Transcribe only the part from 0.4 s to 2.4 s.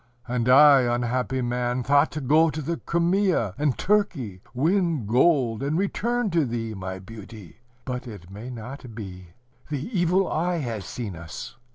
I, unhappy man, thought to